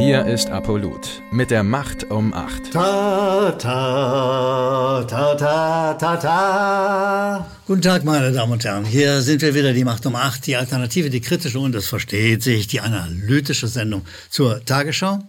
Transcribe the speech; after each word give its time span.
Hier 0.00 0.24
ist 0.24 0.48
Apollut 0.48 1.20
mit 1.30 1.50
der 1.50 1.62
Macht 1.62 2.10
um 2.10 2.32
8. 2.32 2.72
Ta, 2.72 3.52
ta, 3.52 5.04
ta, 5.04 5.34
ta, 5.34 5.92
ta, 5.92 6.16
ta. 6.16 7.50
Guten 7.66 7.82
Tag, 7.82 8.04
meine 8.04 8.32
Damen 8.32 8.52
und 8.52 8.64
Herren. 8.64 8.86
Hier 8.86 9.20
sind 9.20 9.42
wir 9.42 9.54
wieder, 9.54 9.74
die 9.74 9.84
Macht 9.84 10.06
um 10.06 10.16
8, 10.16 10.46
die 10.46 10.56
Alternative, 10.56 11.10
die 11.10 11.20
kritische 11.20 11.58
und 11.60 11.74
es 11.74 11.86
versteht 11.88 12.42
sich, 12.42 12.66
die 12.66 12.80
analytische 12.80 13.68
Sendung 13.68 14.06
zur 14.30 14.64
Tagesschau. 14.64 15.22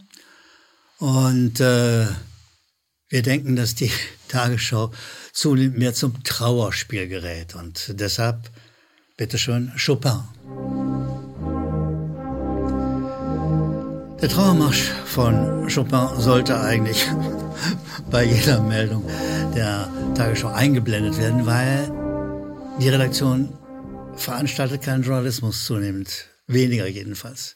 Und 1.00 1.60
äh, 1.60 2.06
wir 3.10 3.22
denken, 3.24 3.58
dass 3.58 3.76
die 3.76 3.92
Tagesschau 4.30 4.92
zunehmend 5.34 5.80
mehr 5.80 5.94
zum 5.94 6.24
Trauerspiel 6.24 7.10
gerät. 7.10 7.56
Und 7.56 8.00
deshalb, 8.00 8.50
bitteschön, 9.18 9.74
Chopin. 9.76 10.22
Der 14.22 14.30
Trauermarsch 14.30 14.92
von 15.06 15.68
Chopin 15.68 16.22
sollte 16.22 16.60
eigentlich 16.60 17.10
bei 18.12 18.24
jeder 18.24 18.62
Meldung 18.62 19.04
der 19.56 19.90
Tagesschau 20.14 20.50
eingeblendet 20.50 21.18
werden, 21.18 21.48
weil 21.48 21.92
die 22.80 22.90
Redaktion 22.90 23.50
veranstaltet 24.16 24.84
keinen 24.84 25.02
Journalismus 25.02 25.66
zunehmend, 25.66 26.28
weniger 26.46 26.86
jedenfalls, 26.86 27.56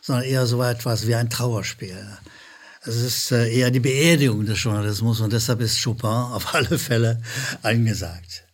sondern 0.00 0.24
eher 0.24 0.46
so 0.46 0.62
etwas 0.62 1.08
wie 1.08 1.16
ein 1.16 1.30
Trauerspiel. 1.30 2.06
Es 2.82 2.94
ist 2.94 3.32
äh, 3.32 3.52
eher 3.52 3.72
die 3.72 3.80
Beerdigung 3.80 4.46
des 4.46 4.62
Journalismus 4.62 5.20
und 5.20 5.32
deshalb 5.32 5.60
ist 5.60 5.82
Chopin 5.82 6.08
auf 6.08 6.54
alle 6.54 6.78
Fälle 6.78 7.20
angesagt. 7.62 8.44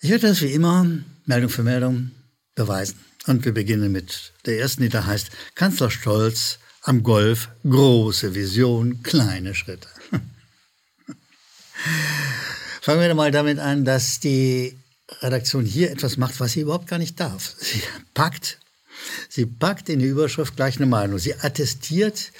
Ich 0.00 0.10
werde 0.10 0.26
das 0.26 0.42
wie 0.42 0.52
immer, 0.52 0.86
Meldung 1.24 1.50
für 1.50 1.62
Meldung, 1.62 2.10
beweisen. 2.56 2.98
Und 3.26 3.44
wir 3.44 3.52
beginnen 3.52 3.90
mit 3.92 4.32
der 4.46 4.58
ersten, 4.58 4.82
die 4.82 4.88
da 4.88 5.06
heißt 5.06 5.30
Kanzler 5.54 5.90
Stolz 5.90 6.58
am 6.82 7.02
Golf, 7.02 7.48
große 7.64 8.34
Vision, 8.34 9.02
kleine 9.02 9.54
Schritte. 9.54 9.88
Fangen 12.82 13.00
wir 13.00 13.14
mal 13.14 13.30
damit 13.30 13.58
an, 13.58 13.84
dass 13.86 14.20
die 14.20 14.76
Redaktion 15.20 15.64
hier 15.64 15.90
etwas 15.90 16.18
macht, 16.18 16.38
was 16.40 16.52
sie 16.52 16.60
überhaupt 16.60 16.88
gar 16.88 16.98
nicht 16.98 17.18
darf. 17.18 17.54
Sie 17.58 17.82
packt, 18.12 18.58
sie 19.30 19.46
packt 19.46 19.88
in 19.88 20.00
die 20.00 20.06
Überschrift 20.06 20.56
gleich 20.56 20.76
eine 20.76 20.86
Meinung. 20.86 21.18
Sie 21.18 21.34
attestiert 21.34 22.32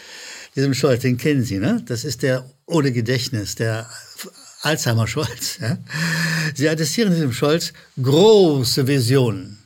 diesem 0.54 0.74
Scholz, 0.74 1.02
den 1.02 1.16
kennen 1.16 1.44
Sie, 1.44 1.58
ne? 1.58 1.82
Das 1.86 2.04
ist 2.04 2.22
der 2.22 2.48
ohne 2.66 2.92
Gedächtnis, 2.92 3.54
der 3.54 3.90
Alzheimer-Scholz. 4.62 5.58
Ja? 5.60 5.78
Sie 6.54 6.68
attestieren 6.68 7.12
diesem 7.12 7.32
Scholz 7.32 7.72
große 8.00 8.86
Visionen. 8.86 9.63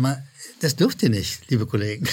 Mal, 0.00 0.26
das 0.60 0.76
dürft 0.76 1.02
ihr 1.02 1.10
nicht, 1.10 1.50
liebe 1.50 1.66
Kollegen. 1.66 2.08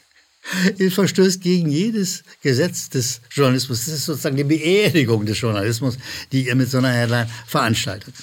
ihr 0.78 0.90
verstößt 0.90 1.40
gegen 1.40 1.70
jedes 1.70 2.22
Gesetz 2.42 2.88
des 2.88 3.20
Journalismus. 3.30 3.84
Das 3.86 3.94
ist 3.94 4.04
sozusagen 4.04 4.36
die 4.36 4.44
Beerdigung 4.44 5.26
des 5.26 5.40
Journalismus, 5.40 5.98
die 6.32 6.46
ihr 6.46 6.54
mit 6.54 6.70
so 6.70 6.78
einer 6.78 6.92
Headline 6.92 7.28
veranstaltet. 7.46 8.14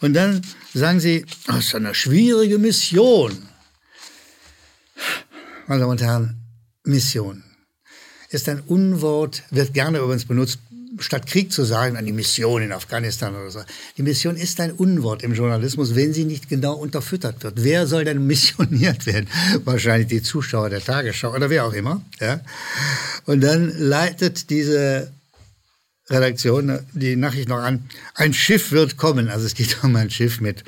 Und 0.00 0.14
dann 0.14 0.42
sagen 0.74 1.00
sie, 1.00 1.24
das 1.46 1.66
ist 1.66 1.74
eine 1.74 1.94
schwierige 1.94 2.58
Mission. 2.58 3.48
Meine 5.66 5.80
Damen 5.80 5.92
und 5.92 6.02
Herren, 6.02 6.36
Mission 6.84 7.44
ist 8.30 8.48
ein 8.48 8.60
Unwort, 8.60 9.42
wird 9.50 9.74
gerne 9.74 9.98
übrigens 9.98 10.24
benutzt, 10.24 10.60
statt 10.98 11.26
Krieg 11.26 11.52
zu 11.52 11.64
sagen, 11.64 11.96
an 11.96 12.04
die 12.04 12.12
Mission 12.12 12.62
in 12.62 12.72
Afghanistan 12.72 13.34
oder 13.34 13.50
so. 13.50 13.60
Die 13.96 14.02
Mission 14.02 14.36
ist 14.36 14.60
ein 14.60 14.72
Unwort 14.72 15.22
im 15.22 15.34
Journalismus, 15.34 15.94
wenn 15.94 16.12
sie 16.12 16.24
nicht 16.24 16.48
genau 16.48 16.74
unterfüttert 16.74 17.42
wird. 17.42 17.62
Wer 17.62 17.86
soll 17.86 18.04
denn 18.04 18.26
missioniert 18.26 19.06
werden? 19.06 19.28
Wahrscheinlich 19.64 20.08
die 20.08 20.22
Zuschauer 20.22 20.70
der 20.70 20.84
Tagesschau 20.84 21.34
oder 21.34 21.50
wer 21.50 21.64
auch 21.64 21.72
immer. 21.72 22.02
Ja? 22.20 22.40
Und 23.26 23.40
dann 23.42 23.72
leitet 23.76 24.50
diese 24.50 25.12
Redaktion 26.08 26.80
die 26.92 27.14
Nachricht 27.14 27.48
noch 27.48 27.58
an, 27.58 27.88
ein 28.14 28.34
Schiff 28.34 28.72
wird 28.72 28.96
kommen. 28.96 29.28
Also 29.28 29.46
es 29.46 29.54
geht 29.54 29.78
um 29.84 29.94
ein 29.96 30.10
Schiff 30.10 30.40
mit 30.40 30.64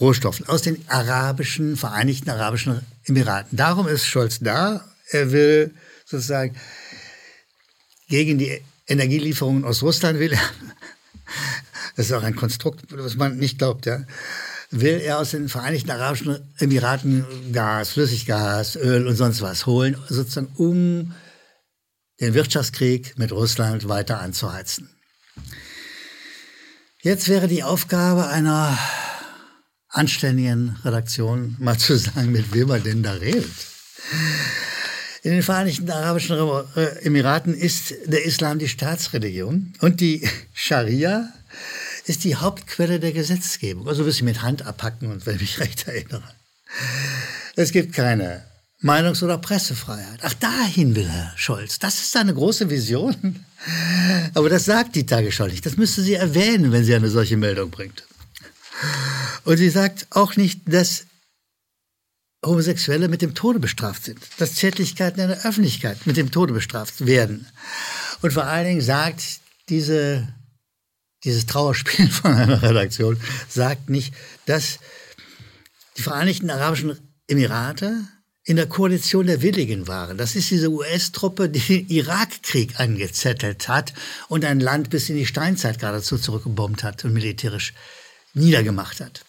Rohstoffen 0.00 0.48
aus 0.48 0.62
den 0.62 0.84
arabischen, 0.88 1.76
Vereinigten 1.76 2.30
Arabischen 2.30 2.80
Emiraten. 3.04 3.56
Darum 3.56 3.88
ist 3.88 4.06
Scholz 4.06 4.38
da. 4.40 4.84
Er 5.10 5.32
will 5.32 5.74
sozusagen 6.04 6.54
gegen 8.08 8.38
die 8.38 8.60
Energielieferungen 8.88 9.64
aus 9.64 9.82
Russland 9.82 10.18
will 10.18 10.32
er, 10.32 10.40
das 11.96 12.06
ist 12.06 12.12
auch 12.12 12.22
ein 12.22 12.34
Konstrukt, 12.34 12.84
was 12.90 13.16
man 13.16 13.36
nicht 13.36 13.58
glaubt, 13.58 13.86
ja, 13.86 14.04
will 14.70 15.00
er 15.00 15.18
aus 15.18 15.30
den 15.30 15.48
Vereinigten 15.48 15.90
Arabischen 15.90 16.38
Emiraten 16.58 17.24
Gas, 17.52 17.90
Flüssiggas, 17.90 18.76
Öl 18.76 19.06
und 19.06 19.16
sonst 19.16 19.40
was 19.40 19.66
holen, 19.66 19.96
sozusagen 20.08 20.52
um 20.56 21.14
den 22.20 22.34
Wirtschaftskrieg 22.34 23.16
mit 23.18 23.30
Russland 23.30 23.88
weiter 23.88 24.20
anzuheizen. 24.20 24.90
Jetzt 27.00 27.28
wäre 27.28 27.46
die 27.46 27.62
Aufgabe 27.62 28.26
einer 28.26 28.76
anständigen 29.88 30.76
Redaktion, 30.84 31.56
mal 31.58 31.78
zu 31.78 31.96
sagen, 31.96 32.32
mit 32.32 32.52
wem 32.52 32.68
man 32.68 32.82
denn 32.82 33.02
da 33.02 33.12
redet. 33.12 33.46
In 35.22 35.32
den 35.32 35.42
Vereinigten 35.42 35.90
Arabischen 35.90 36.36
äh, 36.76 37.04
Emiraten 37.04 37.54
ist 37.54 37.94
der 38.06 38.24
Islam 38.24 38.58
die 38.58 38.68
Staatsreligion 38.68 39.74
und 39.80 40.00
die 40.00 40.28
Scharia 40.52 41.28
ist 42.06 42.24
die 42.24 42.36
Hauptquelle 42.36 43.00
der 43.00 43.12
Gesetzgebung. 43.12 43.88
Also 43.88 44.02
ein 44.02 44.06
bisschen 44.06 44.26
mit 44.26 44.42
Hand 44.42 44.64
abhacken 44.66 45.10
und 45.10 45.26
wenn 45.26 45.36
ich 45.36 45.40
mich 45.40 45.60
recht 45.60 45.86
erinnere. 45.88 46.22
Es 47.56 47.72
gibt 47.72 47.94
keine 47.94 48.44
Meinungs- 48.80 49.24
oder 49.24 49.38
Pressefreiheit. 49.38 50.20
Ach, 50.22 50.34
dahin 50.34 50.94
will 50.94 51.08
Herr 51.08 51.32
Scholz. 51.36 51.78
Das 51.78 51.94
ist 51.94 52.12
seine 52.12 52.32
große 52.32 52.70
Vision. 52.70 53.44
Aber 54.34 54.48
das 54.48 54.66
sagt 54.66 54.94
die 54.94 55.04
Tagesschau 55.04 55.46
nicht. 55.46 55.66
Das 55.66 55.76
müsste 55.76 56.02
sie 56.02 56.14
erwähnen, 56.14 56.70
wenn 56.70 56.84
sie 56.84 56.94
eine 56.94 57.08
solche 57.08 57.36
Meldung 57.36 57.70
bringt. 57.70 58.04
Und 59.44 59.56
sie 59.56 59.70
sagt 59.70 60.06
auch 60.10 60.36
nicht, 60.36 60.60
dass 60.66 61.06
Homosexuelle 62.44 63.08
mit 63.08 63.22
dem 63.22 63.34
Tode 63.34 63.58
bestraft 63.58 64.04
sind, 64.04 64.20
dass 64.38 64.54
Zärtlichkeiten 64.54 65.20
in 65.20 65.28
der 65.28 65.44
Öffentlichkeit 65.44 66.06
mit 66.06 66.16
dem 66.16 66.30
Tode 66.30 66.52
bestraft 66.52 67.04
werden. 67.06 67.46
Und 68.22 68.32
vor 68.32 68.44
allen 68.44 68.66
Dingen 68.66 68.80
sagt 68.80 69.22
diese, 69.68 70.28
dieses 71.24 71.46
Trauerspiel 71.46 72.08
von 72.10 72.32
einer 72.32 72.62
Redaktion, 72.62 73.20
sagt 73.48 73.90
nicht, 73.90 74.14
dass 74.46 74.78
die 75.96 76.02
Vereinigten 76.02 76.50
Arabischen 76.50 76.96
Emirate 77.26 78.04
in 78.44 78.56
der 78.56 78.66
Koalition 78.66 79.26
der 79.26 79.42
Willigen 79.42 79.88
waren. 79.88 80.16
Das 80.16 80.36
ist 80.36 80.50
diese 80.50 80.70
US-Truppe, 80.70 81.50
die 81.50 81.58
den 81.58 81.88
Irakkrieg 81.88 82.80
angezettelt 82.80 83.68
hat 83.68 83.92
und 84.28 84.44
ein 84.44 84.60
Land 84.60 84.90
bis 84.90 85.10
in 85.10 85.16
die 85.16 85.26
Steinzeit 85.26 85.80
geradezu 85.80 86.16
zurückgebombt 86.16 86.82
hat 86.82 87.04
und 87.04 87.12
militärisch 87.12 87.74
niedergemacht 88.32 89.00
hat. 89.00 89.24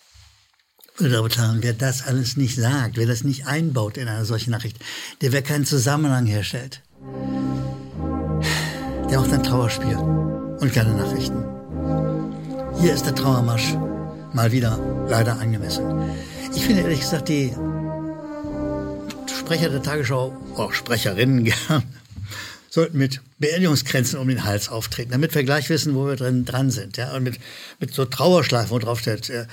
Damen 1.00 1.64
wer 1.64 1.74
das 1.74 2.06
alles 2.06 2.36
nicht 2.36 2.58
sagt, 2.58 2.98
wer 2.98 3.08
das 3.08 3.24
nicht 3.24 3.48
einbaut 3.48 3.96
in 3.96 4.10
eine 4.10 4.26
solche 4.26 4.52
Nachricht, 4.52 4.78
der 5.22 5.32
wer 5.32 5.42
keinen 5.42 5.66
Zusammenhang 5.66 6.26
herstellt, 6.26 6.82
der 9.10 9.20
macht 9.20 9.32
ein 9.32 9.44
Trauerspiel 9.44 9.96
und 9.96 10.74
keine 10.74 10.94
Nachrichten. 10.96 11.46
Hier 12.82 12.94
ist 12.94 13.06
der 13.06 13.16
Trauermarsch 13.16 13.78
mal 14.34 14.52
wieder 14.52 14.78
leider 15.08 15.40
angemessen. 15.40 15.86
Ich 16.54 16.66
finde 16.66 16.82
ehrlich 16.82 17.00
gesagt 17.00 17.30
die 17.30 17.56
Sprecher 19.28 19.70
der 19.70 19.82
Tagesschau, 19.82 20.36
auch 20.58 20.74
Sprecherinnen 20.74 21.44
gern, 21.46 21.84
sollten 22.70 22.98
mit 22.98 23.22
Beerdigungskränzen 23.40 24.20
um 24.20 24.28
den 24.28 24.44
Hals 24.44 24.70
auftreten, 24.70 25.12
damit 25.12 25.34
wir 25.34 25.44
gleich 25.44 25.70
wissen, 25.70 25.96
wo 25.96 26.08
wir 26.08 26.16
drin 26.16 26.46
dran 26.46 26.72
sind. 26.72 26.98
Ja? 26.98 27.14
Und 27.14 27.24
mit, 27.24 27.40
mit 27.80 27.94
so 27.94 28.06
Trauerschleifen, 28.06 28.72
wo 28.72 28.80
drauf 28.80 29.00
steht, 29.00 29.30
äh, 29.30 29.48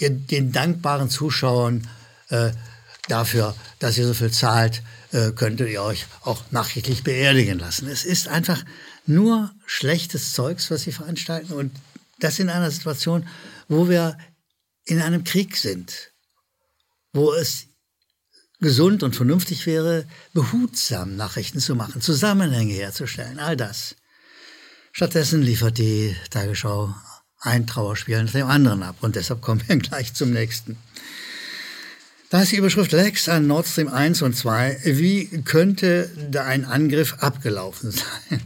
den 0.00 0.52
dankbaren 0.52 1.10
Zuschauern 1.10 1.86
äh, 2.28 2.50
dafür, 3.08 3.54
dass 3.78 3.98
ihr 3.98 4.06
so 4.06 4.14
viel 4.14 4.30
zahlt, 4.30 4.82
äh, 5.12 5.30
könntet 5.32 5.70
ihr 5.70 5.82
euch 5.82 6.06
auch 6.22 6.42
nachrichtlich 6.50 7.02
beerdigen 7.02 7.58
lassen. 7.58 7.88
Es 7.88 8.04
ist 8.04 8.28
einfach 8.28 8.64
nur 9.06 9.50
schlechtes 9.66 10.32
Zeugs, 10.32 10.70
was 10.70 10.82
sie 10.82 10.92
veranstalten. 10.92 11.52
Und 11.52 11.72
das 12.18 12.38
in 12.38 12.50
einer 12.50 12.70
Situation, 12.70 13.26
wo 13.68 13.88
wir 13.88 14.18
in 14.84 15.00
einem 15.00 15.24
Krieg 15.24 15.56
sind, 15.56 16.12
wo 17.12 17.32
es 17.32 17.67
gesund 18.60 19.02
und 19.02 19.14
vernünftig 19.14 19.66
wäre, 19.66 20.04
behutsam 20.32 21.16
Nachrichten 21.16 21.60
zu 21.60 21.74
machen, 21.74 22.00
Zusammenhänge 22.00 22.74
herzustellen, 22.74 23.38
all 23.38 23.56
das. 23.56 23.94
Stattdessen 24.92 25.42
liefert 25.42 25.78
die 25.78 26.16
Tagesschau 26.30 26.94
ein 27.40 27.66
Trauerspiel 27.66 28.22
nach 28.22 28.32
dem 28.32 28.48
anderen 28.48 28.82
ab 28.82 28.96
und 29.00 29.16
deshalb 29.16 29.42
kommen 29.42 29.62
wir 29.66 29.76
gleich 29.78 30.14
zum 30.14 30.32
nächsten. 30.32 30.76
Da 32.30 32.42
ist 32.42 32.52
die 32.52 32.56
Überschrift 32.56 32.92
Lex 32.92 33.28
an 33.28 33.46
Nord 33.46 33.66
Stream 33.66 33.88
1 33.88 34.20
und 34.20 34.36
2. 34.36 34.80
Wie 34.84 35.26
könnte 35.44 36.10
da 36.30 36.44
ein 36.44 36.64
Angriff 36.66 37.14
abgelaufen 37.20 37.90
sein? 38.30 38.42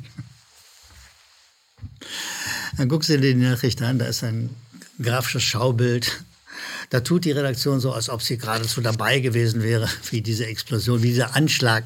Dann 2.77 2.89
guckst 2.89 3.09
du 3.09 3.19
dir 3.19 3.35
die 3.35 3.41
Nachricht 3.41 3.83
an, 3.83 3.99
da 3.99 4.07
ist 4.07 4.23
ein 4.23 4.51
grafisches 5.01 5.43
Schaubild 5.43 6.23
Da 6.91 7.01
tut 7.01 7.25
die 7.25 7.33
Redaktion 7.33 7.81
so, 7.81 7.93
als 7.93 8.09
ob 8.09 8.23
sie 8.23 8.39
geradezu 8.39 8.81
dabei 8.81 9.21
gewesen 9.21 9.63
wäre, 9.63 9.89
wie 10.11 10.21
diese 10.21 10.47
Explosion, 10.47 11.03
wie 11.03 11.09
dieser 11.09 11.35
Anschlag, 11.37 11.85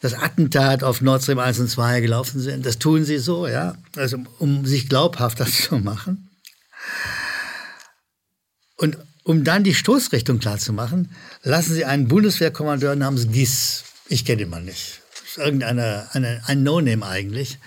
das 0.00 0.14
Attentat 0.14 0.82
auf 0.82 1.00
Nord 1.00 1.22
Stream 1.22 1.38
1 1.38 1.58
und 1.60 1.68
2 1.68 2.00
gelaufen 2.00 2.40
sind. 2.40 2.66
Das 2.66 2.78
tun 2.78 3.04
sie 3.04 3.18
so, 3.18 3.46
ja, 3.46 3.76
also 3.96 4.18
um 4.38 4.66
sich 4.66 4.88
glaubhafter 4.88 5.46
zu 5.46 5.78
machen. 5.78 6.30
Und 8.76 8.98
um 9.24 9.42
dann 9.42 9.64
die 9.64 9.74
Stoßrichtung 9.74 10.38
klarzumachen, 10.38 11.10
lassen 11.42 11.74
sie 11.74 11.84
einen 11.84 12.08
Bundeswehrkommandeur 12.08 12.94
namens 12.94 13.28
Giss, 13.32 13.84
ich 14.08 14.24
kenne 14.24 14.42
ihn 14.42 14.50
mal 14.50 14.62
nicht, 14.62 15.00
ist 15.38 15.62
eine, 15.62 16.40
ein 16.46 16.62
No-Name 16.62 17.06
eigentlich, 17.06 17.58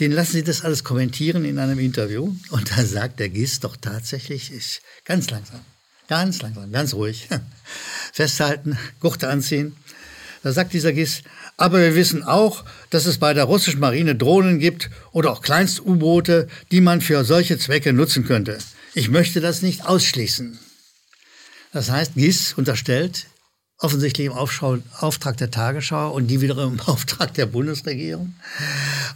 den 0.00 0.12
lassen 0.12 0.32
sie 0.32 0.44
das 0.44 0.64
alles 0.64 0.84
kommentieren 0.84 1.44
in 1.44 1.58
einem 1.58 1.78
Interview. 1.78 2.34
Und 2.50 2.76
da 2.76 2.84
sagt 2.84 3.20
der 3.20 3.28
Giss 3.28 3.60
doch 3.60 3.76
tatsächlich, 3.76 4.52
ich, 4.52 4.80
ganz 5.04 5.30
langsam, 5.30 5.60
ganz 6.08 6.42
langsam, 6.42 6.72
ganz 6.72 6.94
ruhig, 6.94 7.28
festhalten, 8.12 8.78
Gurte 9.00 9.28
anziehen. 9.28 9.76
Da 10.42 10.52
sagt 10.52 10.72
dieser 10.72 10.92
Giss, 10.92 11.22
aber 11.56 11.80
wir 11.80 11.94
wissen 11.94 12.24
auch, 12.24 12.64
dass 12.90 13.06
es 13.06 13.18
bei 13.18 13.32
der 13.32 13.44
russischen 13.44 13.78
Marine 13.78 14.16
Drohnen 14.16 14.58
gibt 14.58 14.90
oder 15.12 15.30
auch 15.30 15.42
Kleinst-U-Boote, 15.42 16.48
die 16.72 16.80
man 16.80 17.00
für 17.00 17.24
solche 17.24 17.58
Zwecke 17.58 17.92
nutzen 17.92 18.24
könnte. 18.24 18.58
Ich 18.94 19.08
möchte 19.08 19.40
das 19.40 19.62
nicht 19.62 19.86
ausschließen. 19.86 20.58
Das 21.72 21.90
heißt, 21.90 22.14
Gies 22.14 22.54
unterstellt, 22.54 23.26
offensichtlich 23.82 24.28
im 24.28 24.32
Aufschau, 24.32 24.78
Auftrag 24.98 25.36
der 25.36 25.50
Tagesschau 25.50 26.12
und 26.12 26.28
die 26.28 26.40
wiederum 26.40 26.74
im 26.74 26.80
Auftrag 26.86 27.34
der 27.34 27.46
Bundesregierung, 27.46 28.34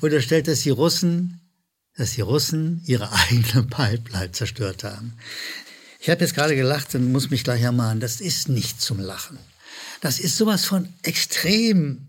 unterstellt, 0.00 0.48
dass 0.48 0.60
die 0.60 0.70
Russen, 0.70 1.40
dass 1.96 2.12
die 2.12 2.20
Russen 2.20 2.82
ihre 2.86 3.12
eigene 3.12 3.62
Pipeline 3.62 4.32
zerstört 4.32 4.84
haben. 4.84 5.14
Ich 6.00 6.10
habe 6.10 6.20
jetzt 6.20 6.34
gerade 6.34 6.56
gelacht 6.56 6.94
und 6.94 7.10
muss 7.12 7.30
mich 7.30 7.44
gleich 7.44 7.62
ermahnen, 7.62 8.00
das 8.00 8.20
ist 8.20 8.48
nicht 8.48 8.80
zum 8.80 9.00
Lachen. 9.00 9.38
Das 10.00 10.18
ist 10.18 10.36
sowas 10.36 10.64
von 10.64 10.92
extrem 11.02 12.08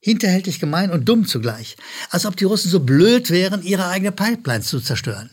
hinterhältig 0.00 0.58
gemein 0.58 0.90
und 0.90 1.08
dumm 1.08 1.26
zugleich. 1.26 1.76
Als 2.10 2.26
ob 2.26 2.36
die 2.36 2.44
Russen 2.44 2.70
so 2.70 2.80
blöd 2.80 3.30
wären, 3.30 3.62
ihre 3.62 3.86
eigene 3.86 4.12
Pipeline 4.12 4.62
zu 4.62 4.80
zerstören. 4.80 5.30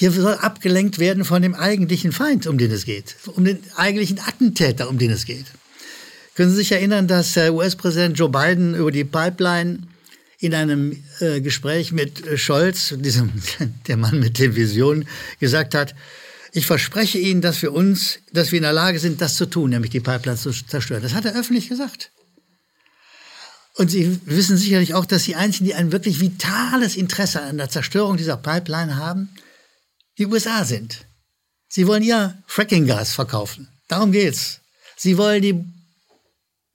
Hier 0.00 0.12
soll 0.12 0.32
abgelenkt 0.32 0.98
werden 0.98 1.26
von 1.26 1.42
dem 1.42 1.54
eigentlichen 1.54 2.10
Feind, 2.10 2.46
um 2.46 2.56
den 2.56 2.70
es 2.70 2.86
geht, 2.86 3.16
um 3.36 3.44
den 3.44 3.58
eigentlichen 3.76 4.18
Attentäter, 4.18 4.88
um 4.88 4.96
den 4.96 5.10
es 5.10 5.26
geht. 5.26 5.44
Können 6.34 6.48
Sie 6.48 6.56
sich 6.56 6.72
erinnern, 6.72 7.06
dass 7.06 7.36
US-Präsident 7.36 8.18
Joe 8.18 8.30
Biden 8.30 8.74
über 8.74 8.90
die 8.90 9.04
Pipeline 9.04 9.80
in 10.38 10.54
einem 10.54 10.96
äh, 11.18 11.42
Gespräch 11.42 11.92
mit 11.92 12.26
äh, 12.26 12.38
Scholz, 12.38 12.94
diesem, 12.96 13.30
der 13.88 13.98
Mann 13.98 14.18
mit 14.20 14.38
den 14.38 14.56
Visionen, 14.56 15.06
gesagt 15.38 15.74
hat, 15.74 15.94
ich 16.52 16.64
verspreche 16.64 17.18
Ihnen, 17.18 17.42
dass 17.42 17.60
wir 17.60 17.74
uns, 17.74 18.20
dass 18.32 18.52
wir 18.52 18.56
in 18.56 18.62
der 18.62 18.72
Lage 18.72 18.98
sind, 19.00 19.20
das 19.20 19.36
zu 19.36 19.44
tun, 19.44 19.68
nämlich 19.68 19.90
die 19.90 20.00
Pipeline 20.00 20.38
zu 20.38 20.50
zerstören. 20.50 21.02
Das 21.02 21.12
hat 21.12 21.26
er 21.26 21.38
öffentlich 21.38 21.68
gesagt. 21.68 22.10
Und 23.74 23.90
Sie 23.90 24.18
wissen 24.24 24.56
sicherlich 24.56 24.94
auch, 24.94 25.04
dass 25.04 25.24
die 25.24 25.36
Einzigen, 25.36 25.66
die 25.66 25.74
ein 25.74 25.92
wirklich 25.92 26.22
vitales 26.22 26.96
Interesse 26.96 27.42
an 27.42 27.58
der 27.58 27.68
Zerstörung 27.68 28.16
dieser 28.16 28.38
Pipeline 28.38 28.96
haben, 28.96 29.28
die 30.20 30.26
USA 30.26 30.64
sind. 30.64 31.06
Sie 31.68 31.86
wollen 31.86 32.02
ihr 32.02 32.40
Frackinggas 32.46 33.14
verkaufen. 33.14 33.68
Darum 33.88 34.12
geht's. 34.12 34.60
Sie 34.96 35.16
wollen 35.16 35.40
die 35.40 35.64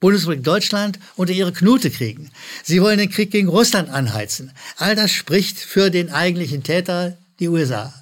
Bundesrepublik 0.00 0.42
Deutschland 0.42 0.98
unter 1.14 1.32
ihre 1.32 1.52
Knute 1.52 1.90
kriegen. 1.90 2.32
Sie 2.64 2.82
wollen 2.82 2.98
den 2.98 3.10
Krieg 3.10 3.30
gegen 3.30 3.48
Russland 3.48 3.88
anheizen. 3.88 4.50
All 4.76 4.96
das 4.96 5.12
spricht 5.12 5.58
für 5.58 5.90
den 5.90 6.10
eigentlichen 6.10 6.64
Täter, 6.64 7.16
die 7.38 7.48
USA. 7.48 7.94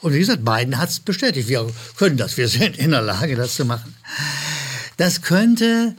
Und 0.00 0.12
wie 0.12 0.18
gesagt, 0.18 0.44
Biden 0.44 0.76
hat 0.76 0.90
es 0.90 1.00
bestätigt. 1.00 1.48
Wir 1.48 1.72
können 1.96 2.18
das. 2.18 2.36
Wir 2.36 2.48
sind 2.48 2.76
in 2.76 2.90
der 2.90 3.02
Lage, 3.02 3.34
das 3.34 3.54
zu 3.54 3.64
machen. 3.64 3.96
Das 4.98 5.22
könnte 5.22 5.96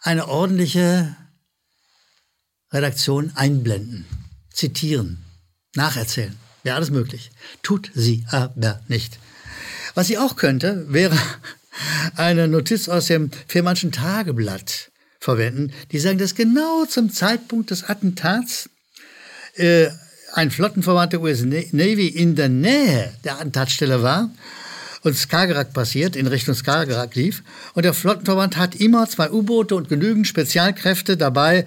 eine 0.00 0.26
ordentliche 0.26 1.16
Redaktion 2.72 3.30
einblenden, 3.36 4.06
zitieren, 4.50 5.24
nacherzählen. 5.74 6.36
Wäre 6.64 6.76
alles 6.76 6.90
möglich. 6.90 7.30
Tut 7.62 7.90
sie 7.94 8.24
aber 8.30 8.80
nicht. 8.88 9.20
Was 9.94 10.08
sie 10.08 10.18
auch 10.18 10.34
könnte, 10.34 10.86
wäre 10.88 11.16
eine 12.16 12.48
Notiz 12.48 12.88
aus 12.88 13.06
dem 13.06 13.30
Firmanschen 13.46 13.92
Tageblatt 13.92 14.90
verwenden, 15.20 15.72
die 15.92 15.98
sagen, 15.98 16.18
dass 16.18 16.34
genau 16.34 16.84
zum 16.86 17.12
Zeitpunkt 17.12 17.70
des 17.70 17.84
Attentats 17.84 18.68
äh, 19.54 19.88
ein 20.32 20.50
Flottenverband 20.50 21.12
der 21.12 21.22
US 21.22 21.42
Navy 21.44 22.08
in 22.08 22.34
der 22.34 22.48
Nähe 22.48 23.12
der 23.22 23.36
Attentatstelle 23.36 24.02
war 24.02 24.30
und 25.02 25.16
Skagerrak 25.16 25.72
passiert, 25.72 26.16
in 26.16 26.26
Richtung 26.26 26.54
Skagerrak 26.54 27.14
lief. 27.14 27.42
Und 27.74 27.84
der 27.84 27.94
Flottenverband 27.94 28.56
hat 28.56 28.74
immer 28.74 29.08
zwei 29.08 29.30
U-Boote 29.30 29.76
und 29.76 29.88
genügend 29.88 30.26
Spezialkräfte 30.26 31.16
dabei, 31.16 31.66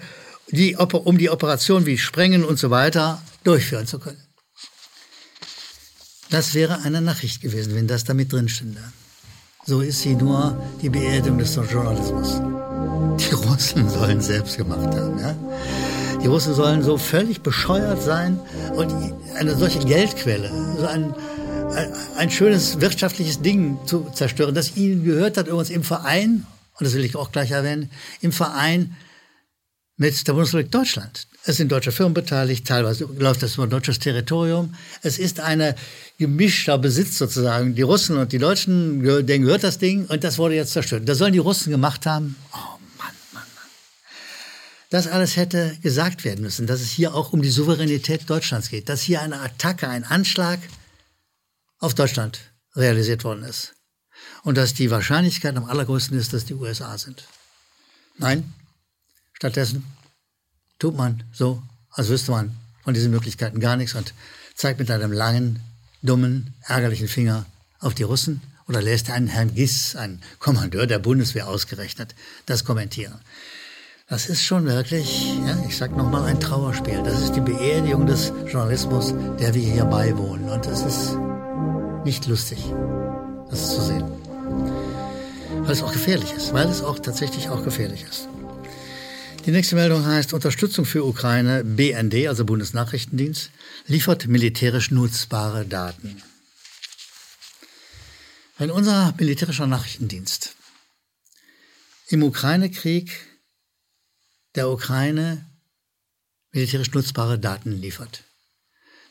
die, 0.50 0.76
um 0.76 1.18
die 1.18 1.30
Operation 1.30 1.86
wie 1.86 1.98
Sprengen 1.98 2.44
und 2.44 2.58
so 2.58 2.70
weiter 2.70 3.22
durchführen 3.44 3.86
zu 3.86 3.98
können. 3.98 4.27
Das 6.30 6.54
wäre 6.54 6.82
eine 6.82 7.00
Nachricht 7.00 7.40
gewesen, 7.40 7.74
wenn 7.74 7.86
das 7.86 8.04
damit 8.04 8.32
drin 8.32 8.48
stünde. 8.48 8.80
So 9.64 9.80
ist 9.80 10.02
sie 10.02 10.14
nur 10.14 10.62
die 10.82 10.88
Beerdigung 10.88 11.38
des 11.38 11.54
Journalismus. 11.54 12.40
Die 13.18 13.34
Russen 13.34 13.88
sollen 13.88 14.20
selbst 14.20 14.56
gemacht 14.56 14.94
haben. 14.94 15.18
Ja? 15.18 15.34
Die 16.22 16.26
Russen 16.26 16.54
sollen 16.54 16.82
so 16.82 16.98
völlig 16.98 17.40
bescheuert 17.40 18.02
sein 18.02 18.40
und 18.74 18.92
eine 19.36 19.54
solche 19.54 19.78
Geldquelle, 19.80 20.50
so 20.78 20.86
ein, 20.86 21.14
ein 22.16 22.30
schönes 22.30 22.80
wirtschaftliches 22.80 23.40
Ding 23.40 23.78
zu 23.86 24.08
zerstören, 24.12 24.54
das 24.54 24.76
ihnen 24.76 25.04
gehört 25.04 25.36
hat, 25.36 25.46
übrigens 25.46 25.70
im 25.70 25.84
Verein, 25.84 26.46
und 26.78 26.86
das 26.86 26.94
will 26.94 27.04
ich 27.04 27.16
auch 27.16 27.32
gleich 27.32 27.52
erwähnen, 27.52 27.90
im 28.20 28.32
Verein 28.32 28.96
mit 29.98 30.26
der 30.26 30.32
Bundesrepublik 30.32 30.70
Deutschland. 30.70 31.26
Es 31.44 31.56
sind 31.56 31.70
deutsche 31.72 31.92
Firmen 31.92 32.14
beteiligt, 32.14 32.66
teilweise 32.66 33.04
läuft 33.04 33.42
das 33.42 33.56
über 33.56 33.66
deutsches 33.66 33.98
Territorium. 33.98 34.74
Es 35.02 35.18
ist 35.18 35.40
eine 35.40 35.74
gemischter 36.18 36.78
Besitz 36.78 37.18
sozusagen. 37.18 37.74
Die 37.74 37.82
Russen 37.82 38.16
und 38.16 38.32
die 38.32 38.38
Deutschen, 38.38 39.02
denen 39.26 39.44
gehört 39.44 39.64
das 39.64 39.78
Ding 39.78 40.06
und 40.06 40.22
das 40.24 40.38
wurde 40.38 40.54
jetzt 40.54 40.72
zerstört. 40.72 41.08
Das 41.08 41.18
sollen 41.18 41.32
die 41.32 41.38
Russen 41.40 41.70
gemacht 41.70 42.06
haben. 42.06 42.36
Oh 42.52 42.78
Mann, 42.96 43.12
Mann, 43.32 43.42
Mann. 43.54 43.70
Das 44.90 45.08
alles 45.08 45.36
hätte 45.36 45.76
gesagt 45.82 46.24
werden 46.24 46.42
müssen, 46.42 46.68
dass 46.68 46.80
es 46.80 46.90
hier 46.90 47.14
auch 47.14 47.32
um 47.32 47.42
die 47.42 47.50
Souveränität 47.50 48.30
Deutschlands 48.30 48.68
geht, 48.70 48.88
dass 48.88 49.02
hier 49.02 49.20
eine 49.20 49.40
Attacke, 49.40 49.88
ein 49.88 50.04
Anschlag 50.04 50.60
auf 51.80 51.94
Deutschland 51.94 52.38
realisiert 52.76 53.24
worden 53.24 53.42
ist. 53.42 53.74
Und 54.44 54.56
dass 54.56 54.74
die 54.74 54.90
Wahrscheinlichkeit 54.90 55.56
am 55.56 55.64
allergrößten 55.64 56.16
ist, 56.16 56.32
dass 56.32 56.44
die 56.44 56.54
USA 56.54 56.96
sind. 56.98 57.24
Nein, 58.16 58.52
Stattdessen 59.38 59.84
tut 60.80 60.96
man 60.96 61.22
so, 61.32 61.62
als 61.92 62.08
wüsste 62.08 62.32
man 62.32 62.56
von 62.82 62.92
diesen 62.92 63.12
Möglichkeiten 63.12 63.60
gar 63.60 63.76
nichts 63.76 63.94
und 63.94 64.12
zeigt 64.56 64.80
mit 64.80 64.90
einem 64.90 65.12
langen, 65.12 65.60
dummen, 66.02 66.54
ärgerlichen 66.66 67.06
Finger 67.06 67.46
auf 67.78 67.94
die 67.94 68.02
Russen 68.02 68.42
oder 68.66 68.82
lässt 68.82 69.10
einen 69.10 69.28
Herrn 69.28 69.54
Giss, 69.54 69.94
einen 69.94 70.20
Kommandeur 70.40 70.88
der 70.88 70.98
Bundeswehr 70.98 71.46
ausgerechnet, 71.46 72.16
das 72.46 72.64
kommentieren. 72.64 73.14
Das 74.08 74.28
ist 74.28 74.42
schon 74.42 74.64
wirklich, 74.66 75.28
ja, 75.46 75.56
ich 75.68 75.76
sag 75.76 75.96
nochmal, 75.96 76.24
ein 76.24 76.40
Trauerspiel. 76.40 77.00
Das 77.04 77.22
ist 77.22 77.36
die 77.36 77.40
Beerdigung 77.40 78.06
des 78.06 78.32
Journalismus, 78.50 79.14
der 79.38 79.54
wir 79.54 79.62
hier 79.62 79.84
beiwohnen. 79.84 80.48
Und 80.48 80.66
es 80.66 80.80
ist 80.80 81.16
nicht 82.04 82.26
lustig, 82.26 82.58
das 83.50 83.76
zu 83.76 83.82
sehen. 83.82 84.04
Weil 85.60 85.72
es 85.72 85.82
auch 85.82 85.92
gefährlich 85.92 86.32
ist, 86.32 86.52
weil 86.52 86.68
es 86.68 86.82
auch 86.82 86.98
tatsächlich 86.98 87.50
auch 87.50 87.62
gefährlich 87.62 88.04
ist. 88.10 88.28
Die 89.48 89.52
nächste 89.52 89.76
Meldung 89.76 90.04
heißt 90.04 90.34
Unterstützung 90.34 90.84
für 90.84 91.06
Ukraine. 91.06 91.64
BND, 91.64 92.28
also 92.28 92.44
Bundesnachrichtendienst, 92.44 93.50
liefert 93.86 94.26
militärisch 94.26 94.90
nutzbare 94.90 95.64
Daten. 95.64 96.22
Wenn 98.58 98.70
unser 98.70 99.14
militärischer 99.18 99.66
Nachrichtendienst 99.66 100.54
im 102.08 102.24
Ukraine-Krieg 102.24 103.10
der 104.54 104.68
Ukraine 104.68 105.46
militärisch 106.50 106.92
nutzbare 106.92 107.38
Daten 107.38 107.72
liefert, 107.72 108.24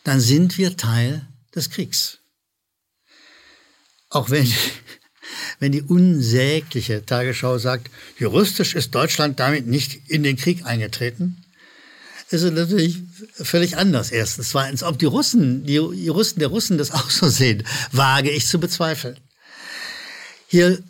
dann 0.04 0.20
sind 0.20 0.60
wir 0.60 0.78
Teil 0.78 1.28
des 1.56 1.72
Kriegs. 1.72 2.20
Auch 4.12 4.30
wenn 4.30 4.54
wenn 5.60 5.72
die 5.72 5.82
unsägliche 5.82 7.06
Tagesschau 7.06 7.58
sagt, 7.58 7.90
juristisch 8.18 8.76
ist 8.76 8.96
Deutschland 8.96 9.40
damit 9.40 9.68
nicht 9.68 10.10
in 10.10 10.24
den 10.24 10.38
Krieg 10.38 10.66
eingetreten, 10.66 11.44
ist 12.30 12.44
es 12.44 12.52
natürlich 12.52 13.02
völlig 13.32 13.78
anders. 13.78 14.12
Erstens. 14.12 14.50
Zweitens, 14.50 14.84
ob 14.84 15.00
die 15.00 15.06
Russen, 15.06 15.66
die 15.66 15.76
Juristen 15.76 16.40
der 16.40 16.50
Russen 16.50 16.78
das 16.78 16.92
auch 16.92 17.10
so 17.10 17.30
sehen, 17.30 17.64
wage 17.92 18.30
ich 18.30 18.48
zu 18.48 18.60
bezweifeln. 18.60 19.18
Hier 20.48 20.82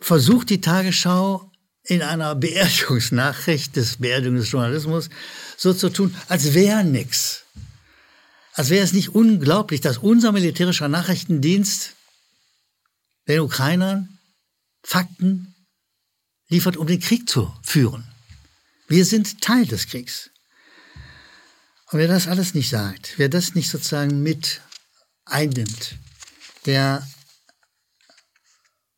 versucht 0.00 0.50
die 0.50 0.60
Tagesschau 0.60 1.50
in 1.84 2.02
einer 2.02 2.34
Beerdigungsnachricht 2.34 3.76
des 3.76 3.96
Beerdigungsjournalismus 3.96 5.10
so 5.56 5.72
zu 5.72 5.90
tun, 5.90 6.14
als 6.28 6.54
wäre 6.54 6.84
nichts. 6.84 7.42
Als 8.54 8.70
wäre 8.70 8.84
es 8.84 8.92
nicht 8.92 9.08
unglaublich, 9.08 9.80
dass 9.80 9.98
unser 9.98 10.30
militärischer 10.30 10.88
Nachrichtendienst 10.88 11.93
den 13.28 13.40
Ukrainern 13.40 14.18
Fakten 14.82 15.54
liefert, 16.48 16.76
um 16.76 16.86
den 16.86 17.00
Krieg 17.00 17.28
zu 17.28 17.52
führen. 17.62 18.04
Wir 18.88 19.04
sind 19.04 19.40
Teil 19.40 19.66
des 19.66 19.86
Kriegs. 19.86 20.30
Und 21.90 21.98
wer 21.98 22.08
das 22.08 22.28
alles 22.28 22.54
nicht 22.54 22.70
sagt, 22.70 23.14
wer 23.18 23.28
das 23.28 23.54
nicht 23.54 23.70
sozusagen 23.70 24.22
mit 24.22 24.60
einnimmt, 25.24 25.96
der 26.66 27.06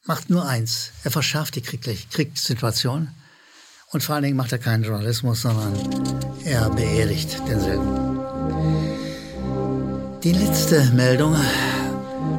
macht 0.04 0.30
nur 0.30 0.46
eins. 0.48 0.92
Er 1.04 1.10
verschärft 1.10 1.56
die 1.56 1.62
Kriegssituation 1.62 3.10
und 3.90 4.02
vor 4.02 4.14
allen 4.14 4.24
Dingen 4.24 4.36
macht 4.36 4.52
er 4.52 4.58
keinen 4.58 4.84
Journalismus, 4.84 5.42
sondern 5.42 5.74
er 6.44 6.70
beerdigt 6.70 7.40
denselben. 7.46 8.16
Die 10.22 10.32
letzte 10.32 10.84
Meldung 10.92 11.36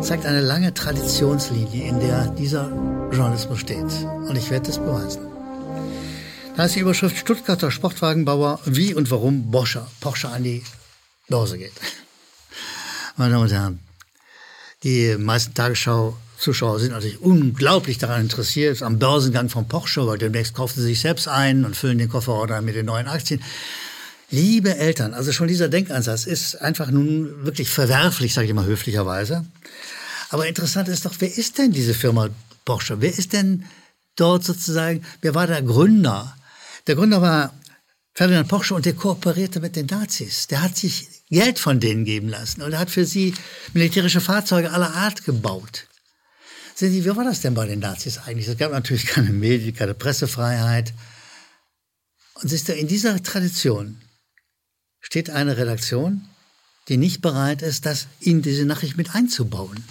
zeigt 0.01 0.25
eine 0.25 0.41
lange 0.41 0.73
Traditionslinie, 0.73 1.87
in 1.87 1.99
der 1.99 2.27
dieser 2.27 2.69
Journalismus 3.11 3.59
steht. 3.59 3.85
Und 4.27 4.35
ich 4.35 4.49
werde 4.49 4.67
das 4.67 4.77
beweisen. 4.77 5.21
Da 6.55 6.65
ist 6.65 6.75
die 6.75 6.79
Überschrift 6.79 7.17
Stuttgarter 7.17 7.71
Sportwagenbauer, 7.71 8.59
wie 8.65 8.93
und 8.93 9.11
warum 9.11 9.51
Porsche, 9.51 9.85
Porsche 9.99 10.29
an 10.29 10.43
die 10.43 10.63
Börse 11.27 11.57
geht. 11.57 11.73
Meine 13.15 13.31
Damen 13.31 13.43
und 13.43 13.51
Herren, 13.51 13.79
die 14.83 15.15
meisten 15.17 15.53
Tagesschau-Zuschauer 15.53 16.79
sind 16.79 16.91
natürlich 16.91 17.19
unglaublich 17.21 17.97
daran 17.97 18.21
interessiert, 18.21 18.81
am 18.83 18.99
Börsengang 18.99 19.49
von 19.49 19.67
Porsche, 19.67 20.05
weil 20.05 20.17
demnächst 20.17 20.53
kaufen 20.53 20.79
sie 20.79 20.85
sich 20.85 20.99
selbst 20.99 21.27
ein 21.27 21.65
und 21.65 21.75
füllen 21.75 21.97
den 21.97 22.09
Kofferorder 22.09 22.61
mit 22.61 22.75
den 22.75 22.85
neuen 22.85 23.07
Aktien. 23.07 23.41
Liebe 24.29 24.75
Eltern, 24.75 25.13
also 25.13 25.31
schon 25.31 25.47
dieser 25.47 25.69
Denkansatz 25.69 26.25
ist 26.25 26.55
einfach 26.55 26.91
nun 26.91 27.45
wirklich 27.45 27.69
verwerflich, 27.69 28.33
sage 28.33 28.47
ich 28.47 28.53
mal 28.53 28.65
höflicherweise. 28.65 29.45
Aber 30.29 30.47
interessant 30.47 30.89
ist 30.89 31.05
doch, 31.05 31.13
wer 31.19 31.37
ist 31.37 31.57
denn 31.57 31.71
diese 31.71 31.93
Firma 31.93 32.29
Porsche? 32.65 33.01
Wer 33.01 33.17
ist 33.17 33.33
denn 33.33 33.65
dort 34.15 34.43
sozusagen, 34.43 35.05
wer 35.21 35.35
war 35.35 35.47
der 35.47 35.61
Gründer? 35.61 36.35
Der 36.87 36.95
Gründer 36.95 37.21
war 37.21 37.53
Ferdinand 38.13 38.47
Porsche 38.47 38.73
und 38.73 38.85
der 38.85 38.93
kooperierte 38.93 39.59
mit 39.59 39.75
den 39.75 39.85
Nazis. 39.85 40.47
Der 40.47 40.61
hat 40.61 40.75
sich 40.75 41.07
Geld 41.29 41.59
von 41.59 41.79
denen 41.79 42.03
geben 42.03 42.29
lassen 42.29 42.61
und 42.61 42.73
er 42.73 42.79
hat 42.79 42.89
für 42.89 43.05
sie 43.05 43.33
militärische 43.73 44.21
Fahrzeuge 44.21 44.71
aller 44.71 44.93
Art 44.95 45.23
gebaut. 45.23 45.87
Sehen 46.73 46.91
Sie, 46.91 47.05
wie 47.05 47.15
war 47.15 47.23
das 47.23 47.41
denn 47.41 47.55
bei 47.55 47.65
den 47.65 47.79
Nazis 47.79 48.19
eigentlich? 48.19 48.47
Es 48.47 48.57
gab 48.57 48.71
natürlich 48.71 49.05
keine 49.07 49.31
Medien, 49.31 49.75
keine 49.75 49.93
Pressefreiheit. 49.93 50.93
Und 52.35 52.49
siehst 52.49 52.69
du, 52.69 52.73
in 52.73 52.87
dieser 52.87 53.21
Tradition 53.23 53.99
steht 54.99 55.29
eine 55.29 55.57
Redaktion, 55.57 56.27
die 56.87 56.97
nicht 56.97 57.21
bereit 57.21 57.61
ist, 57.61 57.85
das 57.85 58.07
in 58.19 58.41
diese 58.41 58.65
Nachricht 58.65 58.95
mit 58.95 59.15
einzubauen. 59.15 59.83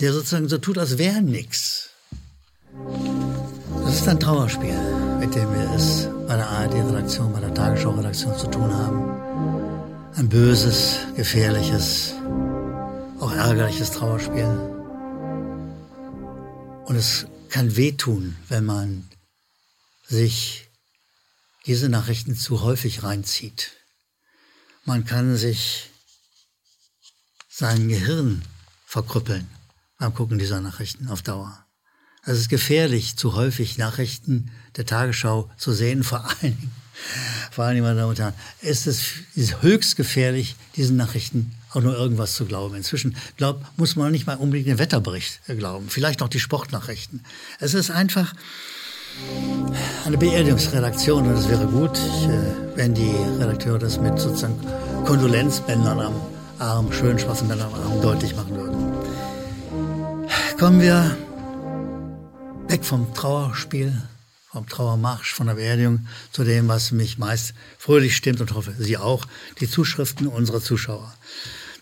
Der 0.00 0.12
sozusagen 0.12 0.48
so 0.48 0.58
tut, 0.58 0.78
als 0.78 0.96
wäre 0.96 1.20
nichts. 1.22 1.90
Das 3.84 3.96
ist 3.96 4.06
ein 4.06 4.20
Trauerspiel, 4.20 4.78
mit 5.18 5.34
dem 5.34 5.52
wir 5.52 5.72
es 5.74 6.08
bei 6.28 6.36
der 6.36 6.48
ARD-Redaktion, 6.48 7.32
bei 7.32 7.40
der 7.40 7.52
Tagesschau-Redaktion 7.52 8.38
zu 8.38 8.46
tun 8.46 8.72
haben. 8.72 10.12
Ein 10.14 10.28
böses, 10.28 10.98
gefährliches, 11.16 12.14
auch 13.18 13.32
ärgerliches 13.32 13.90
Trauerspiel. 13.90 14.46
Und 16.84 16.94
es 16.94 17.26
kann 17.48 17.74
wehtun, 17.74 18.36
wenn 18.48 18.64
man 18.64 19.08
sich 20.06 20.68
diese 21.66 21.88
Nachrichten 21.88 22.36
zu 22.36 22.62
häufig 22.62 23.02
reinzieht. 23.02 23.72
Man 24.84 25.04
kann 25.04 25.36
sich 25.36 25.90
sein 27.48 27.88
Gehirn 27.88 28.42
verkrüppeln 28.86 29.57
beim 29.98 30.14
Gucken 30.14 30.38
dieser 30.38 30.60
Nachrichten 30.60 31.08
auf 31.08 31.22
Dauer. 31.22 31.64
Es 32.24 32.38
ist 32.38 32.48
gefährlich, 32.48 33.16
zu 33.16 33.34
häufig 33.34 33.78
Nachrichten 33.78 34.50
der 34.76 34.86
Tagesschau 34.86 35.50
zu 35.56 35.72
sehen, 35.72 36.02
vor 36.04 36.24
allen 36.24 36.56
Dingen, 36.56 36.72
vor 37.50 37.64
allen 37.64 37.74
Dingen, 37.74 37.86
meine 37.86 37.98
Damen 37.98 38.10
und 38.10 38.18
Herren, 38.18 38.34
ist 38.60 38.86
es 38.86 39.02
ist 39.34 39.62
höchst 39.62 39.96
gefährlich, 39.96 40.56
diesen 40.76 40.96
Nachrichten 40.96 41.54
auch 41.70 41.80
nur 41.80 41.96
irgendwas 41.96 42.34
zu 42.34 42.44
glauben. 42.46 42.74
Inzwischen 42.74 43.16
glaub, 43.36 43.64
muss 43.76 43.96
man 43.96 44.12
nicht 44.12 44.26
mal 44.26 44.36
unbedingt 44.36 44.68
den 44.68 44.78
Wetterbericht 44.78 45.40
glauben, 45.46 45.88
vielleicht 45.88 46.20
noch 46.20 46.28
die 46.28 46.40
Sportnachrichten. 46.40 47.24
Es 47.60 47.74
ist 47.74 47.90
einfach, 47.90 48.34
eine 50.04 50.16
Beerdigungsredaktion 50.16 51.26
und 51.26 51.34
es 51.34 51.48
wäre 51.48 51.66
gut, 51.66 51.96
äh, 51.96 52.76
wenn 52.76 52.94
die 52.94 53.14
Redakteure 53.38 53.78
das 53.78 54.00
mit 54.00 54.18
sozusagen 54.18 54.58
Kondolenzbändern 55.04 56.00
am 56.00 56.14
Arm, 56.58 56.92
schönen 56.92 57.18
schwarzen 57.18 57.48
Bändern 57.48 57.72
am 57.72 57.80
Arm 57.80 58.00
deutlich 58.00 58.34
machen 58.36 58.56
würden. 58.56 58.87
Kommen 60.58 60.80
wir 60.80 61.16
weg 62.66 62.84
vom 62.84 63.14
Trauerspiel, 63.14 63.92
vom 64.50 64.68
Trauermarsch, 64.68 65.32
von 65.32 65.46
der 65.46 65.54
Beerdigung 65.54 66.08
zu 66.32 66.42
dem, 66.42 66.66
was 66.66 66.90
mich 66.90 67.16
meist 67.16 67.54
fröhlich 67.78 68.16
stimmt 68.16 68.40
und 68.40 68.54
hoffe, 68.54 68.74
Sie 68.76 68.96
auch, 68.96 69.24
die 69.60 69.70
Zuschriften 69.70 70.26
unserer 70.26 70.60
Zuschauer. 70.60 71.14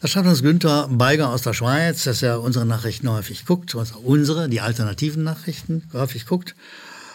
Da 0.02 0.08
schreibt 0.08 0.26
uns 0.26 0.42
Günther 0.42 0.88
Beiger 0.90 1.30
aus 1.30 1.40
der 1.40 1.54
Schweiz, 1.54 2.04
dass 2.04 2.20
er 2.20 2.42
unsere 2.42 2.66
Nachrichten 2.66 3.08
häufig 3.10 3.46
guckt, 3.46 3.74
also 3.74 3.98
unsere, 3.98 4.50
die 4.50 4.60
alternativen 4.60 5.24
Nachrichten 5.24 5.88
häufig 5.94 6.26
guckt 6.26 6.54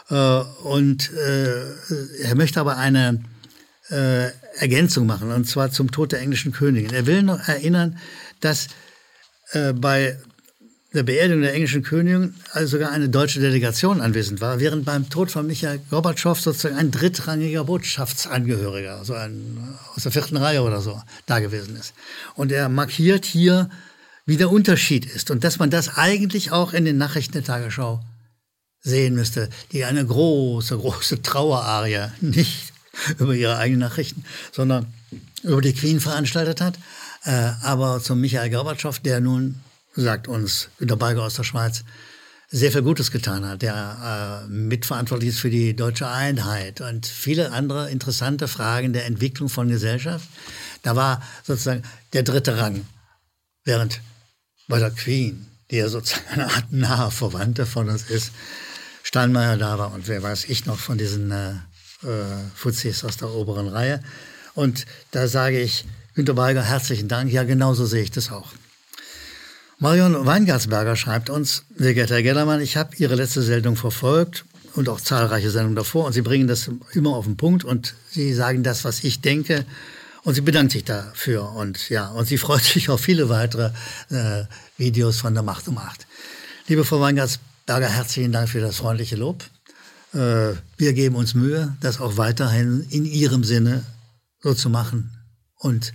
äh, 0.09 0.15
und 0.15 1.13
äh, 1.13 2.23
er 2.23 2.35
möchte 2.35 2.59
aber 2.59 2.77
eine 2.77 3.23
äh, 3.91 4.31
Ergänzung 4.57 5.05
machen, 5.05 5.31
und 5.31 5.47
zwar 5.47 5.69
zum 5.69 5.91
Tod 5.91 6.11
der 6.11 6.21
englischen 6.21 6.53
Königin. 6.53 6.91
Er 6.91 7.05
will 7.05 7.21
noch 7.21 7.47
erinnern, 7.47 7.99
dass 8.39 8.67
bei 9.75 10.17
der 10.93 11.03
Beerdigung 11.03 11.41
der 11.41 11.53
englischen 11.53 11.83
Königin 11.83 12.35
also 12.51 12.77
sogar 12.77 12.91
eine 12.91 13.07
deutsche 13.07 13.39
Delegation 13.39 14.01
anwesend 14.01 14.41
war, 14.41 14.59
während 14.59 14.83
beim 14.83 15.09
Tod 15.09 15.31
von 15.31 15.47
Michael 15.47 15.79
Gorbatschow 15.89 16.39
sozusagen 16.39 16.75
ein 16.75 16.91
drittrangiger 16.91 17.63
Botschaftsangehöriger, 17.63 18.97
also 18.97 19.13
ein, 19.13 19.77
aus 19.95 20.03
der 20.03 20.11
vierten 20.11 20.37
Reihe 20.37 20.63
oder 20.63 20.81
so, 20.81 21.01
da 21.27 21.39
gewesen 21.39 21.77
ist. 21.77 21.93
Und 22.35 22.51
er 22.51 22.67
markiert 22.67 23.25
hier, 23.25 23.69
wie 24.25 24.37
der 24.37 24.51
Unterschied 24.51 25.05
ist 25.05 25.31
und 25.31 25.43
dass 25.43 25.59
man 25.59 25.69
das 25.69 25.97
eigentlich 25.97 26.51
auch 26.51 26.73
in 26.73 26.85
den 26.85 26.97
Nachrichten 26.97 27.33
der 27.33 27.43
Tagesschau 27.43 28.01
sehen 28.81 29.15
müsste, 29.15 29.49
die 29.71 29.85
eine 29.85 30.05
große, 30.05 30.77
große 30.77 31.21
Trauerarie 31.21 32.09
nicht 32.19 32.73
über 33.17 33.33
ihre 33.33 33.57
eigenen 33.57 33.79
Nachrichten, 33.79 34.25
sondern 34.51 34.87
über 35.43 35.61
die 35.61 35.73
Queen 35.73 35.99
veranstaltet 35.99 36.59
hat. 36.59 36.77
Äh, 37.23 37.51
aber 37.61 38.01
zum 38.01 38.19
Michael 38.19 38.49
Gorbatschow, 38.49 38.99
der 38.99 39.21
nun, 39.21 39.61
sagt 39.93 40.27
uns 40.27 40.69
Günter 40.77 40.95
Beiger 40.95 41.23
aus 41.23 41.35
der 41.35 41.43
Schweiz, 41.43 41.83
sehr 42.49 42.71
viel 42.71 42.81
Gutes 42.81 43.11
getan 43.11 43.45
hat, 43.47 43.61
der 43.61 44.43
äh, 44.43 44.47
mitverantwortlich 44.49 45.29
ist 45.29 45.39
für 45.39 45.49
die 45.49 45.73
deutsche 45.73 46.09
Einheit 46.09 46.81
und 46.81 47.07
viele 47.07 47.51
andere 47.51 47.89
interessante 47.89 48.49
Fragen 48.49 48.91
der 48.91 49.05
Entwicklung 49.05 49.47
von 49.47 49.69
Gesellschaft. 49.69 50.27
Da 50.83 50.97
war 50.97 51.21
sozusagen 51.43 51.83
der 52.11 52.23
dritte 52.23 52.57
Rang. 52.57 52.85
Während 53.63 54.01
bei 54.67 54.79
der 54.79 54.91
Queen, 54.91 55.45
die 55.69 55.77
ja 55.77 55.87
sozusagen 55.87 56.27
eine 56.29 56.47
Art 56.47 56.71
nahe 56.71 57.09
Verwandte 57.09 57.65
von 57.65 57.87
uns 57.89 58.09
ist, 58.09 58.33
Steinmeier 59.03 59.57
da 59.57 59.79
war 59.79 59.93
und 59.93 60.07
wer 60.07 60.21
weiß 60.21 60.45
ich 60.45 60.65
noch 60.65 60.77
von 60.77 60.97
diesen 60.97 61.31
äh, 61.31 61.51
äh, 62.03 62.25
Fuzis 62.53 63.03
aus 63.05 63.17
der 63.17 63.29
oberen 63.29 63.69
Reihe. 63.69 64.01
Und 64.53 64.85
da 65.11 65.27
sage 65.27 65.59
ich, 65.61 65.85
Günter 66.15 66.33
Beiger, 66.33 66.63
herzlichen 66.63 67.07
Dank. 67.07 67.31
Ja, 67.31 67.43
genauso 67.43 67.85
sehe 67.85 68.03
ich 68.03 68.11
das 68.11 68.31
auch. 68.31 68.51
Marion 69.81 70.27
Weingartsberger 70.27 70.95
schreibt 70.95 71.31
uns, 71.31 71.63
sehr 71.75 71.95
geehrter 71.95 72.13
Herr 72.13 72.21
Gellermann, 72.21 72.61
ich 72.61 72.77
habe 72.77 72.95
Ihre 72.97 73.15
letzte 73.15 73.41
Sendung 73.41 73.75
verfolgt 73.75 74.45
und 74.75 74.87
auch 74.87 75.01
zahlreiche 75.01 75.49
Sendungen 75.49 75.75
davor 75.75 76.05
und 76.05 76.13
Sie 76.13 76.21
bringen 76.21 76.47
das 76.47 76.69
immer 76.93 77.15
auf 77.15 77.25
den 77.25 77.35
Punkt 77.35 77.63
und 77.63 77.95
Sie 78.11 78.31
sagen 78.35 78.61
das, 78.61 78.85
was 78.85 79.03
ich 79.03 79.21
denke 79.21 79.65
und 80.21 80.35
sie 80.35 80.41
bedankt 80.41 80.73
sich 80.73 80.83
dafür 80.83 81.53
und 81.53 81.89
ja, 81.89 82.09
und 82.09 82.27
sie 82.27 82.37
freut 82.37 82.61
sich 82.73 82.89
auf 82.89 83.01
viele 83.01 83.27
weitere 83.29 83.71
äh, 84.11 84.43
Videos 84.77 85.17
von 85.17 85.33
der 85.33 85.41
Macht 85.41 85.67
um 85.67 85.79
Acht. 85.79 86.05
Liebe 86.67 86.85
Frau 86.85 86.99
Weingartsberger, 86.99 87.47
Berger, 87.65 87.89
herzlichen 87.89 88.31
Dank 88.31 88.49
für 88.49 88.61
das 88.61 88.75
freundliche 88.75 89.15
Lob. 89.15 89.43
Äh, 90.13 90.53
wir 90.77 90.93
geben 90.93 91.15
uns 91.15 91.33
Mühe, 91.33 91.75
das 91.81 91.99
auch 91.99 92.17
weiterhin 92.17 92.85
in 92.91 93.05
Ihrem 93.05 93.43
Sinne 93.43 93.83
so 94.41 94.53
zu 94.53 94.69
machen 94.69 95.09
und 95.57 95.91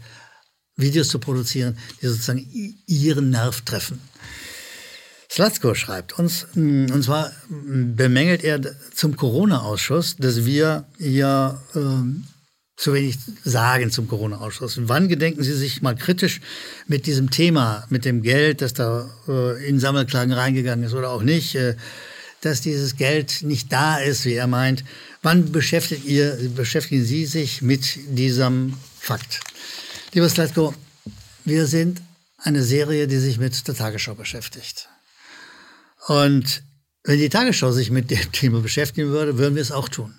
Videos 0.76 1.09
zu 1.09 1.18
produzieren, 1.18 1.76
die 2.00 2.06
sozusagen 2.06 2.47
Ihren 2.87 3.30
Nerv 3.30 3.62
treffen. 3.62 4.00
Slatzko 5.30 5.75
schreibt 5.75 6.18
uns, 6.18 6.47
mm, 6.54 6.87
und 6.92 7.02
zwar 7.02 7.33
bemängelt 7.49 8.45
er 8.45 8.61
zum 8.95 9.16
Corona-Ausschuss, 9.16 10.16
dass 10.16 10.45
wir 10.45 10.85
hier 10.99 11.61
ähm, 11.75 12.25
zu 12.76 12.92
wenig 12.92 13.18
sagen 13.42 13.90
zum 13.90 14.06
Corona-Ausschuss. 14.06 14.78
Wann 14.83 15.09
gedenken 15.09 15.42
Sie 15.42 15.54
sich 15.54 15.83
mal 15.83 15.97
kritisch 15.97 16.40
mit 16.87 17.06
diesem 17.06 17.30
Thema, 17.30 17.87
mit 17.88 18.04
dem 18.04 18.23
Geld, 18.23 18.61
das 18.61 18.75
da 18.75 19.11
äh, 19.28 19.66
in 19.66 19.80
Sammelklagen 19.80 20.33
reingegangen 20.33 20.85
ist 20.85 20.95
oder 20.95 21.11
auch 21.11 21.23
nicht, 21.23 21.54
äh, 21.54 21.75
dass 22.42 22.61
dieses 22.61 22.97
Geld 22.97 23.42
nicht 23.42 23.73
da 23.73 23.97
ist, 23.97 24.25
wie 24.26 24.35
er 24.35 24.47
meint? 24.47 24.85
Wann 25.23 25.50
beschäftigt 25.52 26.04
ihr, 26.04 26.38
beschäftigen 26.54 27.04
Sie 27.04 27.25
sich 27.26 27.62
mit 27.62 27.99
diesem 28.09 28.75
Fakt? 29.00 29.40
Lieber 30.13 30.29
Slatko, 30.29 30.73
wir 31.45 31.67
sind 31.67 32.01
eine 32.39 32.63
Serie, 32.63 33.07
die 33.07 33.19
sich 33.19 33.39
mit 33.39 33.67
der 33.67 33.75
Tagesschau 33.75 34.15
beschäftigt. 34.15 34.89
Und 36.07 36.63
wenn 37.05 37.19
die 37.19 37.29
Tagesschau 37.29 37.73
sich 37.73 37.91
mit 37.91 38.11
dem 38.11 38.33
Thema 38.33 38.61
beschäftigen 38.61 39.11
würde, 39.11 39.37
würden 39.37 39.57
wir 39.57 39.63
es 39.63 39.73
auch 39.73 39.89
tun. 39.89 40.15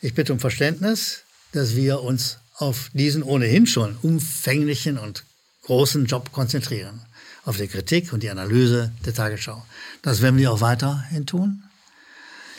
Ich 0.00 0.14
bitte 0.14 0.32
um 0.32 0.40
Verständnis, 0.40 1.22
dass 1.52 1.76
wir 1.76 2.02
uns 2.02 2.38
auf 2.56 2.90
diesen 2.92 3.22
ohnehin 3.22 3.66
schon 3.66 3.96
umfänglichen 4.02 4.98
und 4.98 5.24
großen 5.62 6.06
Job 6.06 6.32
konzentrieren. 6.32 7.00
Auf 7.44 7.56
die 7.56 7.68
Kritik 7.68 8.12
und 8.12 8.22
die 8.22 8.30
Analyse 8.30 8.92
der 9.06 9.14
Tagesschau. 9.14 9.64
Das 10.02 10.20
werden 10.20 10.38
wir 10.38 10.52
auch 10.52 10.60
weiterhin 10.60 11.26
tun. 11.26 11.62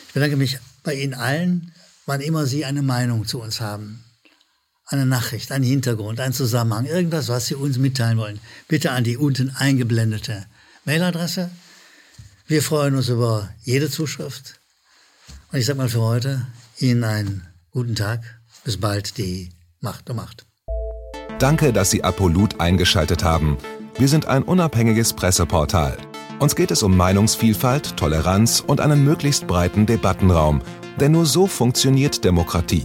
Ich 0.08 0.14
bedanke 0.14 0.36
mich 0.36 0.58
bei 0.82 0.94
Ihnen 0.94 1.14
allen, 1.14 1.72
wann 2.06 2.20
immer 2.20 2.46
Sie 2.46 2.64
eine 2.64 2.82
Meinung 2.82 3.26
zu 3.26 3.40
uns 3.40 3.60
haben. 3.60 4.04
Eine 4.86 5.06
Nachricht, 5.06 5.52
einen 5.52 5.64
Hintergrund, 5.64 6.20
einen 6.20 6.34
Zusammenhang, 6.34 6.86
irgendwas, 6.86 7.28
was 7.28 7.46
Sie 7.46 7.54
uns 7.54 7.78
mitteilen 7.78 8.18
wollen. 8.18 8.40
Bitte 8.68 8.90
an 8.90 9.04
die 9.04 9.16
unten 9.16 9.50
eingeblendete 9.50 10.46
Mailadresse. 10.84 11.50
Wir 12.46 12.62
freuen 12.62 12.96
uns 12.96 13.08
über 13.08 13.48
jede 13.62 13.88
Zuschrift. 13.88 14.58
Und 15.50 15.58
ich 15.58 15.66
sage 15.66 15.78
mal 15.78 15.88
für 15.88 16.00
heute 16.00 16.46
Ihnen 16.78 17.04
einen 17.04 17.46
guten 17.70 17.94
Tag. 17.94 18.20
Bis 18.64 18.76
bald, 18.76 19.16
die 19.18 19.50
Macht 19.80 20.10
um 20.10 20.16
Macht. 20.16 20.46
Danke, 21.38 21.72
dass 21.72 21.90
Sie 21.90 22.04
Apolut 22.04 22.60
eingeschaltet 22.60 23.24
haben. 23.24 23.58
Wir 23.98 24.08
sind 24.08 24.26
ein 24.26 24.42
unabhängiges 24.42 25.12
Presseportal. 25.12 25.96
Uns 26.38 26.56
geht 26.56 26.70
es 26.70 26.82
um 26.82 26.96
Meinungsvielfalt, 26.96 27.96
Toleranz 27.96 28.62
und 28.66 28.80
einen 28.80 29.04
möglichst 29.04 29.46
breiten 29.46 29.86
Debattenraum, 29.86 30.62
denn 30.98 31.12
nur 31.12 31.26
so 31.26 31.46
funktioniert 31.46 32.24
Demokratie. 32.24 32.84